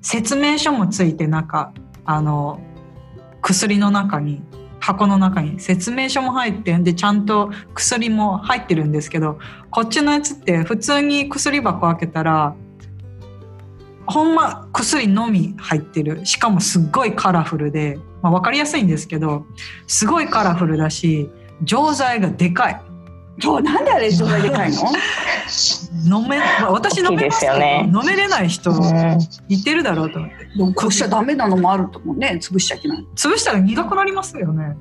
[0.00, 1.72] 説明書もついてなんか
[2.04, 2.60] あの
[3.42, 4.42] 薬の中に
[4.80, 9.38] 箱の中に説明書も入ってんでちゃんと薬も入ってるんですけど
[9.70, 12.54] こっちのやつって普通に薬箱開けたら
[14.06, 16.24] ほんま薬のみ入ってる。
[16.24, 19.44] しかもすっごいカラフルで、まあ、分かりやすいんですけど
[19.86, 21.30] すごいカラフルだし
[21.62, 22.80] 錠剤がでかい。
[23.40, 24.78] そうなんであれ錠剤でかいの？
[26.04, 27.90] 飲め、まあ私飲めますけど大きいですよね。
[27.92, 29.18] 飲めれない人うん。
[29.48, 30.36] いてるだろうと思って。
[30.56, 33.06] でもこうしちゃダメなのもあると思うね潰しちゃいけない。
[33.16, 34.76] 潰したら苦くなりますよね。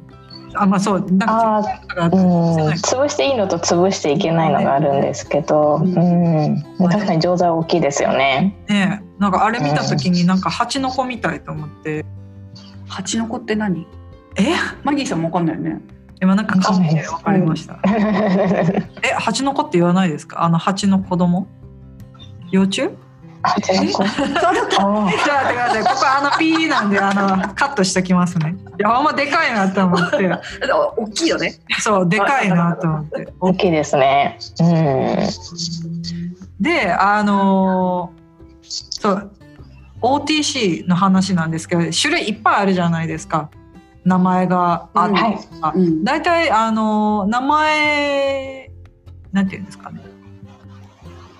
[0.54, 1.64] あまあそうなんか
[2.08, 6.64] 潰していいのと潰していけないのがあるんですけど、ううん。
[6.90, 8.58] 確かに錠剤大きいですよね。
[8.68, 12.06] ねなんかあれ見た時になんか蜂の子みたいと思って。
[12.88, 13.86] 蜂の子って何？
[14.38, 14.46] え？
[14.84, 15.82] マギーさんもわかんないよね
[16.22, 17.78] 今なんか顔見て分かりました、
[19.04, 20.42] え蜂の子って言わないですか？
[20.44, 21.48] あの蜂の子供？
[22.52, 22.90] 幼虫？
[23.44, 24.04] 蜂の子。
[24.08, 24.88] そうだったあじゃ
[25.68, 28.56] あ待ってここあのピーなんであのカットしときますね。
[28.80, 30.18] いやほんまでかいなと思って。
[30.98, 31.54] 大きいよね。
[31.80, 33.32] そうでかいなと思って。
[33.40, 34.40] 大きいですね。
[34.60, 35.18] うん。
[36.64, 38.18] であのー
[39.02, 39.32] そう
[40.02, 43.50] OTC の話なんですけど種類いっぱいあるじゃないですか
[44.08, 45.80] 名前があって、はい。
[45.80, 46.04] うん。
[46.04, 48.72] 大体あのー名前
[49.34, 50.02] なんていうんですかね。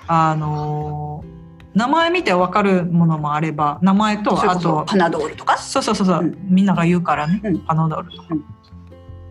[0.08, 1.38] あのー
[1.77, 4.84] 名前見てわかるものもあれば名前とあと。
[4.86, 5.58] パナドールとか？
[5.58, 6.38] そうそうそうそう、うん。
[6.49, 7.60] みんなが言うからね、うん。
[7.60, 8.45] パナドールとか、うん。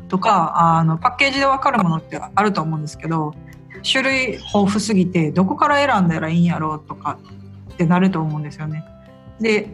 [0.08, 3.34] とかあのパッケージでわかるものってあると思うんですけど
[3.82, 7.18] 種類豊富すぎてどこから選んだらいいんやろうとか
[7.72, 8.84] ってなると思うんですよね。
[9.40, 9.68] で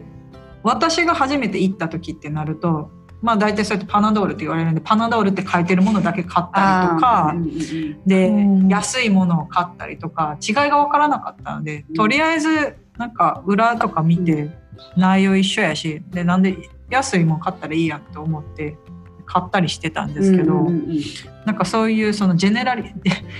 [0.63, 2.89] 私が初めて行った時ってなると
[3.23, 8.67] まあ大体そうやってパナドールって言われるんでパナドールって書いてるものだけ買ったりとかうんうんうんでうん。
[8.67, 14.49] 安いものを買ったりとか違いが分からなかったのでとりあえずなんか裏とか見て
[14.97, 16.57] 内容一緒やしでなんで
[16.89, 18.77] 安いもん買ったらいいやんと思って
[19.25, 21.01] 買ったりしてたんですけど、うんうんうん
[21.45, 22.83] なんかそういうそのジェネラリ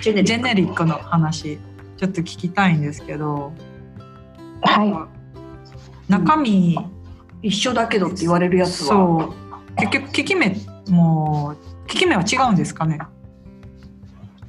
[0.02, 1.58] ジェネリックジェネリックの話
[1.96, 3.54] ちょっと聞きたいんですけど
[4.62, 5.08] は
[6.10, 6.78] 中身、
[7.42, 9.43] 一緒だけどって言われるやつはそう
[9.78, 10.56] 結局効き目
[10.90, 13.00] も効き目は違うんですかね？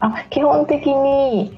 [0.00, 1.56] あ基本的に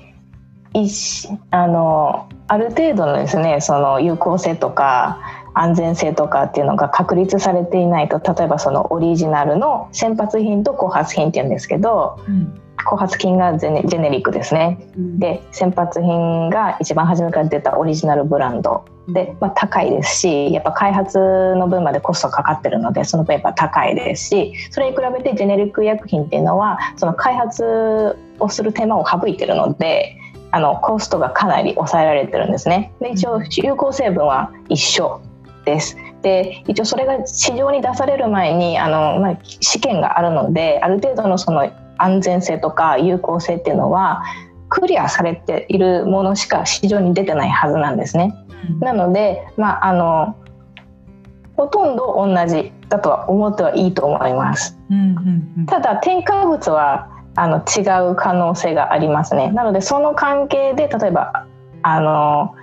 [0.74, 5.18] 一あのある程度のですねその有効性とか
[5.54, 12.60] 安全性とかっていうのが確立されていないと例えばそのオリジナルの先発品と後発品っていうんですけどうん。
[12.84, 14.78] 後発品がジェネジェネリックですね。
[14.96, 15.18] うん。
[15.18, 21.18] で先発品が一番初めから出たオリジナルブランドで、まあ、高いですしやっぱ開発
[21.56, 30.16] の分までコストかかってるのでその分やっぱ高いですしそれに比べてジェネリック医薬品っていうのはその開発をする手間を省いてるので
[30.50, 32.92] あのコストがかなり抑えられてるんですね。
[33.00, 35.20] で一応有効成分は一緒
[35.64, 35.96] です。
[36.22, 44.22] で一応それが市場に出される前にあの、まあ、試験があるのである程度のその安全性とか有効性っていうのは
[44.68, 48.34] クリアされているものしか市場に出てないはずなんですね。
[48.80, 50.36] なので、まあ、あの
[51.56, 54.78] ほとんど同じだとは思ってはいいと思います。
[54.90, 59.50] うんうんうんただ添加物はあの違う可能性がありますね。
[59.50, 61.46] なのでその関係で例えば
[61.82, 62.54] あの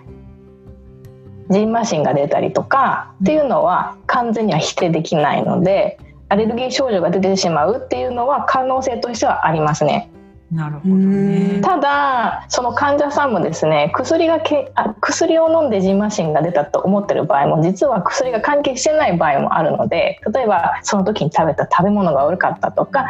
[1.49, 10.09] ジンマシンが出たりとかっていうのは完全には否定できないのでアレルギー症状が出てしまうっていうのは可能性としてはありますね。
[10.53, 11.61] なるほどね。
[11.61, 23.07] ただその患者さんもですね薬がけあ薬を飲んでジンマシンが出たと思ってる場合も実は薬が関係してない場合もあるので例えばその時に食べた食べ物が悪かったとか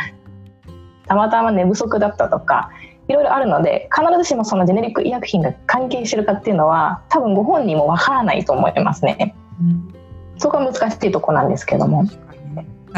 [1.05, 2.69] たまたま寝不足だったとか
[3.09, 9.35] いろいろあるので必ずしもそのジェネリック医薬品が関係してるかっていうのは多分ご本人もわからないと思いますね。
[9.61, 9.93] うん
[10.37, 12.05] そこが難しいとこなんですけども。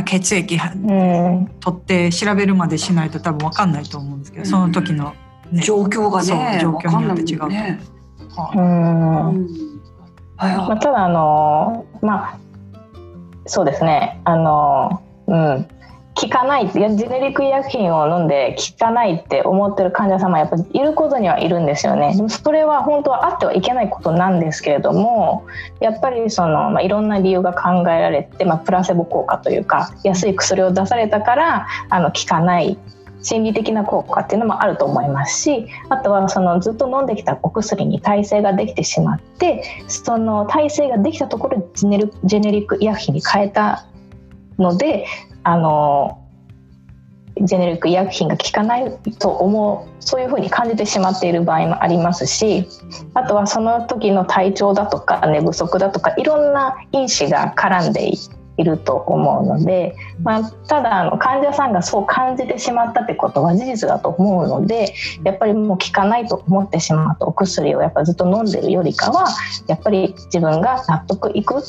[0.03, 4.49] 血液うん、取って調べるまでしないと多分わかんないと思うんですけど、うん。
[4.49, 5.15] その時の、
[5.51, 7.55] ね、状況がねそう状況によって違うわかん。
[7.55, 9.65] ないもんねうん
[10.37, 12.37] まあ、ただあのまあ
[13.45, 14.19] そうですね。
[14.25, 15.67] あのうん
[16.15, 22.15] 効かないジェネリック医薬品を飲んで効かないって思ってる患者様やっぱりいることにはいるんですよね。
[22.15, 25.45] でもそれは本当はあってはいけないことなんですけれども
[25.81, 32.79] やっぱりその、まあ、いろんな理由が考えられて、まあ、プラセボ効果というか安い薬を出されたからあの効かない
[33.21, 43.87] 心理的な効果っていうのもあると思いますしあとはそのずっと飲んできたお薬に耐性ができてしまってその耐性ができたところでジェネリック医薬品に変えた
[44.59, 45.07] ので
[45.45, 46.21] あの
[47.41, 52.67] ジェネリック医薬品が効かないと思うそういうふうに感じてしまっている場合もありますし
[53.13, 58.09] あとはその時の体調だとか寝不足だとかいろんな因子が絡んで
[58.57, 69.27] いると思うので、まあ、ただあの患者さんがそう感じてしまったってことは事実だと思うのでやっぱりもう効かないと思ってしまうとお薬をやっぱずっと飲んでるよりかは
[69.67, 71.61] やっぱり自分が納得いく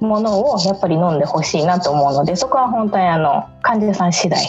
[0.00, 4.40] ものをやっぱり飲んでほしいなと思うのでそこは本当にあの患者さん次第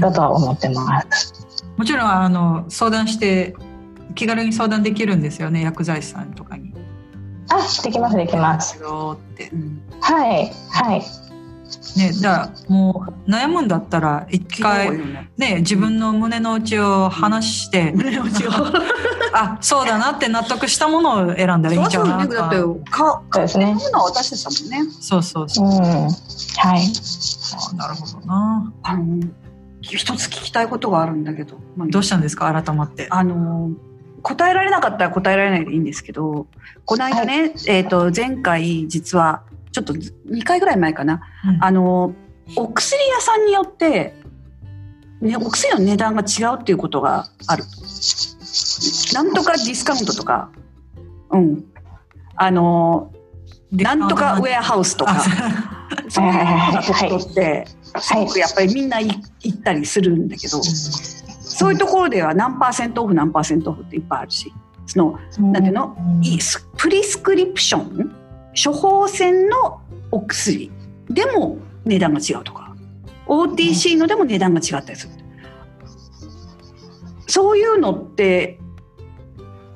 [0.00, 1.32] だとは思ってます。
[1.76, 3.54] もちろんあの相談して
[4.14, 6.74] 気軽に相談できるんですよね薬剤師さんとかに。
[7.48, 8.80] あできますできます。
[8.80, 11.02] よってうんはいはい
[11.96, 15.30] ね、だからもう悩むんだったら一回ね。
[15.36, 18.50] ね自分の胸の内を話して、胸の内を。
[19.32, 23.76] あそうだなって納得したものを選んだらいいんじゃないかそうそうねだってかそうですね。
[23.92, 24.92] のは私たちだもんね。
[25.00, 25.68] そうそうそう。
[25.68, 25.72] うん。
[25.72, 26.12] はい。
[27.72, 28.72] あなるほどな。
[28.82, 29.22] あの
[29.82, 32.52] 一つ聞きたいことがあるんだけど、まあどうしたんですか？
[32.52, 33.06] 改まって。
[33.10, 33.70] あの
[34.22, 36.46] 答えられなかったら答えられないでいいんですけど
[36.84, 41.22] この間ね、えー、と前回実はちょっと2回ぐらい前かな。
[41.46, 41.64] うん。
[41.64, 42.14] あの
[42.56, 44.14] お薬屋さんによって、
[45.20, 47.64] ね、お薬の値段が違うっていうことがある。
[47.64, 47.70] と。
[49.14, 50.50] なんとかディスカウントとか、
[51.30, 51.64] うん、
[52.36, 53.12] あの
[53.70, 55.12] なんとかウェアハウスとか。
[55.16, 55.76] あ。
[56.08, 57.66] そういうところって
[58.00, 59.08] すごくやっぱりみんない
[59.42, 64.52] 行ったりするんだけどそういうところでは何パーセントオフ何パーセントオフっていっぱいあるし
[64.86, 65.18] その
[65.52, 65.96] なんていうの？
[66.22, 68.19] いいスプリスクリプション？
[68.54, 70.70] 処方箋のお薬
[71.08, 72.74] でも値段が違うとか
[73.26, 75.14] OTC のでも値段が違ったりする。
[77.26, 78.58] そういうのって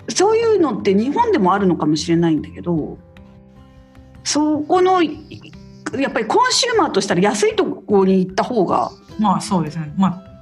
[0.09, 2.99] そういうのって日本でもあるのかもしれないんだけど
[4.25, 9.95] そこのやっぱりコンシューマーとしたら安いところに行った方がまあそうですね。
[9.97, 10.35] まあ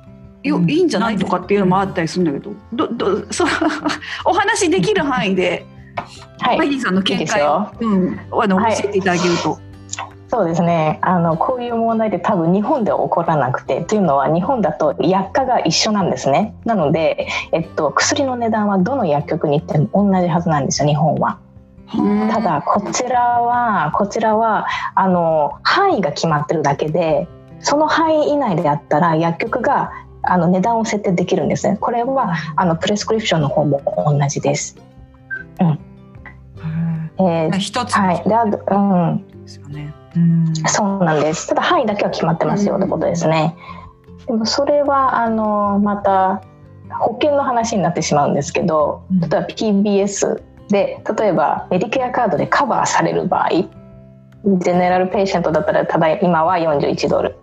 [0.43, 0.71] よ、うん。
[0.71, 3.49] いいんじゃないとかっていうのもあったりするんだけどどどそう
[4.25, 5.67] お話できる範囲で
[6.41, 7.73] はいマギーさんのいい見解をですよ。
[7.81, 9.59] うん、あのはい教えていただけると。
[10.33, 21.39] そうですねあのこういう問題って多分日本では起こらなくてというのは日本だと薬価が一緒なんですねなので、えっと、薬の値段はどの薬局に行っても同じはずなんですよ日本は。
[22.31, 27.29] ただこちらはこちらはあの範囲が決まってるだけで
[27.61, 34.79] その範囲以内であったら薬局があの値段を設定できるんですねこれはあのプレスクリプションの方も同じです。
[35.61, 35.79] うん
[37.19, 39.95] えー一つはい、であとうん、ですよね。
[40.17, 41.49] うんそうなんです。
[41.49, 43.57] ただ範囲だけは決まってますよってことですね。
[44.27, 46.43] でもそれはあのまた
[47.01, 57.37] 保険の話になってしまうんですけど、うん例えば PBS で例えば Medicare card でカバーされる場合、 general patient だったらただ今は41ドル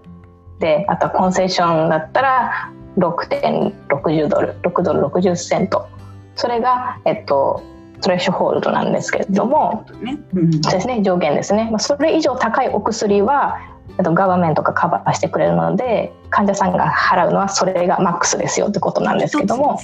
[0.59, 5.87] で、あとは concession だったら6.60ドル、6ドル60セント。
[6.35, 7.61] それがえっと
[8.01, 9.85] threshold なんですけれども。
[10.01, 10.17] ね。
[10.33, 10.51] うん。
[10.63, 13.59] そうですね上限ですね、まあ、それ以上高いお薬は
[13.97, 19.79] えっと government がカバーしてくれるので患者さんが払うのはそれがマックスですよってことなんですけども。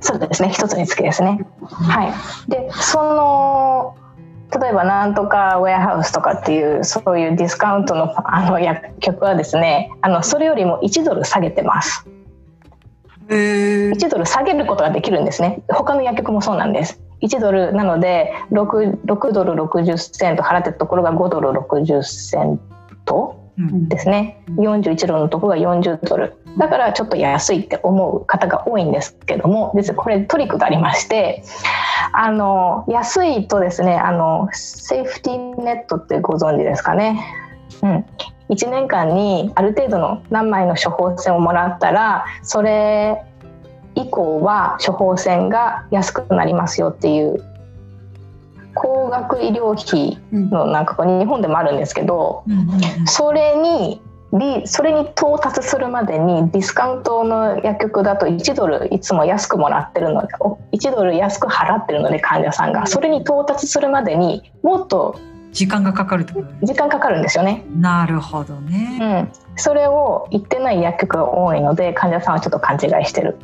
[0.00, 1.46] そうですね一つにつきですね。
[1.60, 3.96] はい、でその
[4.60, 12.04] 例えばなんとかウェアハウスとかっていうそういうディスカウントのあの薬局はですねあのそれよりも1ドル下げてます。
[12.06, 12.21] えー
[13.32, 15.62] 1ドル下げることができるんですね。
[15.68, 17.00] 他の薬局もそうなんです。
[17.22, 22.60] 1ドルなので 6, 6ドル60セント払ってたところが5ドル60セン
[23.04, 23.88] トうん。
[23.88, 26.36] ですね41ドルのところが40ドル。
[26.58, 31.42] だからちょっと安いって思う方が多いんですけども実はこれトリックがありまして
[32.12, 37.24] あの安いとですねあのセーフティーネットってご存知ですかね、
[37.82, 38.04] うん、
[38.48, 43.22] 1年間にある程度の何枚の処方箋をもらったらそれ
[43.94, 47.44] 以降は処方箋が安くなりますよっていう
[48.74, 52.44] 高額医療費のなんかこう日本でもあるんですけど
[53.06, 54.00] それに
[54.32, 62.86] リそれに到達するまでにディスカウントの薬局だと1ドルいつも安くもらってるのでお1ドル安く払ってるので患者さんが。
[62.86, 65.16] それに到達するまでにもっと
[65.52, 67.64] 時間がかかるってことね時間かかるんですよね。
[67.76, 69.20] なるほどうね。
[69.22, 73.36] ん、それを言ってない薬局が多いので患者さんはちょっと勘違いしてる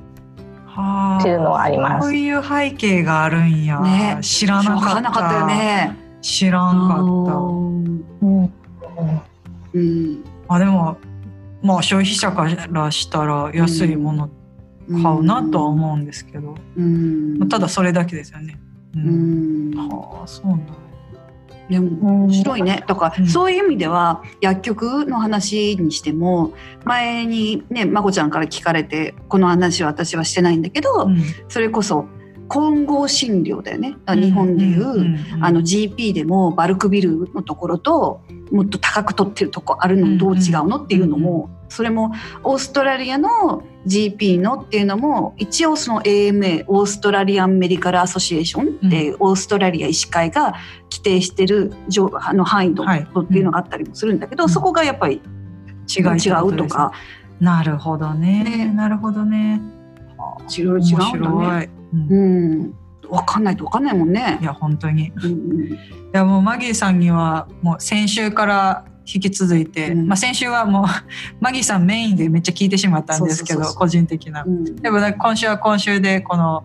[0.66, 3.80] はあっていうのはありますそういう背景があるんや。
[3.80, 4.86] ね知らなかった。
[4.86, 5.96] 分かんなかったよね。
[6.22, 7.02] 知らんかった。
[7.02, 8.52] うんうん
[9.74, 10.96] うんあでも
[11.62, 14.30] まあ消費者からしたら安いもの
[14.90, 18.58] 買うなとは思うんですけど、うんまあただそれだけですよね。
[18.96, 18.98] う。
[18.98, 20.72] うんんはあそうなんだ。
[21.68, 23.26] でも面白いねだから、うん。
[23.26, 26.52] そういう意味では薬局の話にしても
[26.84, 31.22] 前にねまこちゃんから聞かれてこの話は私はしてないんだけど、うん。
[31.48, 32.06] それこそ
[32.48, 33.96] 混合診療だよね。
[34.06, 42.12] あ日本でいう、あの GP でもバルクビルのところともっと高く取ってるとこあるのどう違うのっていうのもそれも
[42.42, 50.54] オーストラリアの GP のっていうのも一応その AMA オーストラリアンメディカルアソシエーションってオーストラリア医師会が
[50.90, 55.20] 規定してる上あの範囲度はいっていうのがあったりもするんだけど、うんそこがやっぱり
[55.88, 56.92] 違い違うとか
[57.40, 59.60] なるほどねねなるほどね。
[60.48, 61.28] 違う違うんだね。
[61.28, 61.68] 面白い。
[61.92, 62.16] うんう
[62.66, 64.44] ん、分かんないと分かんないもんねい。
[64.44, 65.06] や本当に。
[65.06, 65.78] いうん
[66.12, 70.06] やもうマギーさんにはもう先週から引き続いて、うん。
[70.06, 70.84] まあ先週はもう
[71.40, 74.44] マギーさんメインでめっちゃ聞いてしまったんですけど個人的な。
[74.44, 74.48] う。
[74.48, 74.76] ん。
[74.76, 76.64] でも今週は今週でこの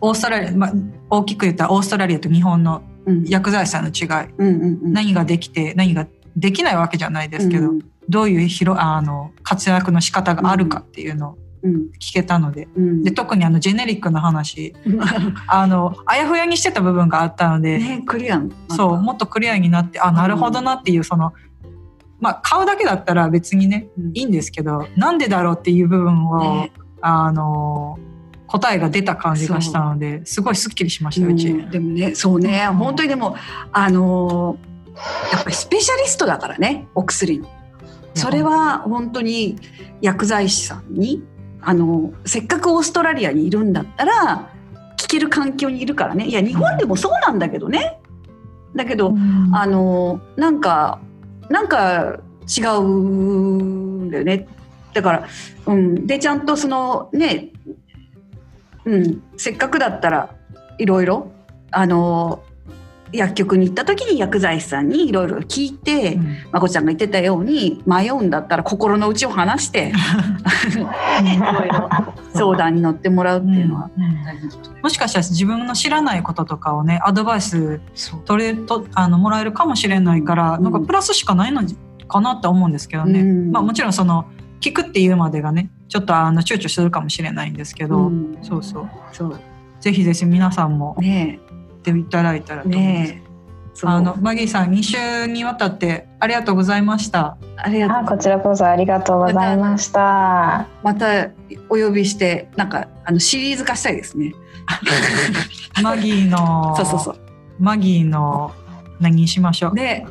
[0.00, 0.72] オーストラリア、まあ、
[1.08, 3.24] 大きく言ったらオーストラリアと日本のうん。
[3.24, 4.92] 薬剤師さんの違い、うんうんうん。
[4.92, 6.06] 何ができて何が
[6.36, 7.78] できないわけじゃないですけど、うん。
[8.08, 11.74] どういう広あの活躍の仕方があるかっていうのをうん。
[11.98, 12.68] 聞けたので。
[12.76, 13.02] うん。
[13.02, 14.74] で特にあのジェネリックの話。
[15.48, 21.32] あのあやふやにしてた部分があったので、ねクリアンそうもっとクリアになってあなるほどなっていうその、
[22.24, 24.10] まあ買うだけだったら別にねうん。
[24.14, 26.72] いいんですけどなんでだろうっていう部分を、ね。
[27.06, 27.98] あの
[28.46, 31.50] 答えが出た感じがしたのですごいすっきりしましたうち。
[31.50, 33.36] うんでもねそうねうん本当にでも
[33.72, 34.74] あのー
[35.32, 37.48] やっぱりスペシャリストだからねお薬の。
[38.14, 39.56] それは本当に
[40.00, 41.22] 薬剤師さんに
[41.60, 44.50] あのせっかくオーストラリアにいるんだったら
[44.96, 46.26] 聞ける環境にいるからね。
[46.26, 48.00] いや日本でもそうなんだけどね。
[48.74, 49.14] だけど、
[49.52, 51.00] あのなんか
[51.48, 54.46] なんか違うんだよね。
[54.92, 55.28] だから、
[55.66, 57.50] うん、でちゃんとそのね、
[58.84, 60.34] うん、せっかくだったら
[60.78, 61.32] いろいろ
[61.70, 62.42] あの
[63.14, 66.36] 薬局に行った時に薬剤師さんにいろいろ聞いて、うん。
[66.52, 69.92] まこちゃんが言ってたように迷うんだったら心の内を話して
[72.34, 73.90] 相談に乗ってもらうっていうのは。
[73.96, 77.80] うん大事だと思もしかしたら自分の知らないこととかをねアドバイス
[78.26, 80.64] 取れとあのもらえるかもしれないから、うん。
[80.64, 81.62] なんかプラスしかないの
[82.08, 83.50] かなって思うんですけどね、うん。
[83.52, 84.26] まあ、もちろんその
[84.60, 88.38] 聞くっていうまでがねちょっとあの躊躇するかもしれないんですけど、うん。
[88.42, 88.88] そうそう。
[89.12, 89.40] そう。
[89.80, 90.96] ぜひぜひ皆さんも。
[90.98, 91.43] ね行
[91.90, 93.12] っていただいたらえと思います。
[93.12, 93.24] ねえ
[93.76, 97.36] そうあのマギーさん2週にわたってありがとうございました。
[97.56, 100.68] ありがとうあこちらこそありがとうございました。
[100.84, 101.30] また
[101.68, 104.32] お呼びしてなんかあのシリーズ化したいですね。
[105.82, 107.16] マギーのそうそうそう。
[107.58, 108.52] マギーの
[109.00, 109.74] 何にしましょう？
[109.74, 110.06] で、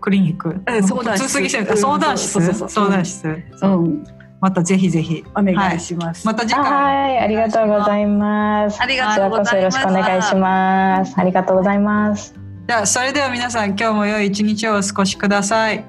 [0.00, 0.50] クリニック？
[0.64, 2.30] うん相談室相談室？
[2.32, 3.26] そうそうそう相談室？
[3.62, 4.04] うん、
[4.42, 5.24] またぜひぜひ。
[5.36, 6.26] お願いします。
[6.26, 6.64] また次回。
[6.64, 8.82] はい、ありがとうございます。
[8.82, 11.14] ありがことちらこそよろしくお願いします。
[11.16, 12.34] ありがとうございます。
[12.66, 15.84] じゃあそれでは皆さん今日も良い一日をお過ごしください。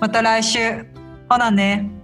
[0.00, 0.84] また来週。
[1.30, 1.97] ほなね。